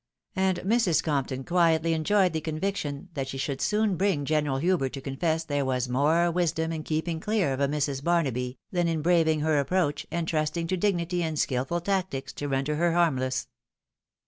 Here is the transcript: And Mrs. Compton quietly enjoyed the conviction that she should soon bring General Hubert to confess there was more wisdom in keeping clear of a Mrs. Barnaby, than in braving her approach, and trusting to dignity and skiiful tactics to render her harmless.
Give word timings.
And 0.35 0.57
Mrs. 0.61 1.03
Compton 1.03 1.43
quietly 1.43 1.93
enjoyed 1.93 2.33
the 2.33 2.41
conviction 2.41 3.09
that 3.13 3.27
she 3.27 3.37
should 3.37 3.61
soon 3.61 3.97
bring 3.97 4.25
General 4.25 4.57
Hubert 4.57 4.93
to 4.93 4.99
confess 4.99 5.43
there 5.43 5.63
was 5.63 5.87
more 5.87 6.31
wisdom 6.31 6.71
in 6.71 6.81
keeping 6.81 7.19
clear 7.19 7.53
of 7.53 7.59
a 7.59 7.67
Mrs. 7.67 8.03
Barnaby, 8.03 8.57
than 8.71 8.87
in 8.87 9.03
braving 9.03 9.41
her 9.41 9.59
approach, 9.59 10.07
and 10.09 10.27
trusting 10.27 10.65
to 10.65 10.75
dignity 10.75 11.21
and 11.21 11.37
skiiful 11.37 11.83
tactics 11.83 12.33
to 12.33 12.47
render 12.47 12.77
her 12.77 12.93
harmless. 12.93 13.47